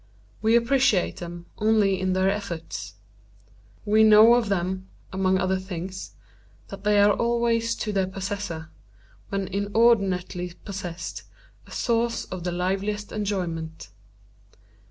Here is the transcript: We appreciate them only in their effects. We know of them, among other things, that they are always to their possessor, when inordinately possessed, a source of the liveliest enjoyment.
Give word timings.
We 0.41 0.55
appreciate 0.55 1.17
them 1.17 1.45
only 1.59 1.99
in 2.01 2.13
their 2.13 2.27
effects. 2.27 2.95
We 3.85 4.03
know 4.03 4.33
of 4.33 4.49
them, 4.49 4.87
among 5.13 5.37
other 5.37 5.59
things, 5.59 6.15
that 6.69 6.83
they 6.83 6.99
are 6.99 7.13
always 7.13 7.75
to 7.75 7.93
their 7.93 8.07
possessor, 8.07 8.71
when 9.29 9.47
inordinately 9.47 10.55
possessed, 10.65 11.21
a 11.67 11.71
source 11.71 12.25
of 12.25 12.43
the 12.43 12.51
liveliest 12.51 13.11
enjoyment. 13.11 13.89